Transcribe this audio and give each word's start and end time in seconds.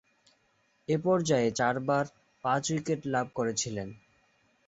এ 0.87 0.95
পর্যায়ে 1.03 1.49
চারবার 1.51 2.05
পাঁচ-উইকেট 2.43 3.01
লাভ 3.05 3.27
করেছিলেন। 3.35 3.89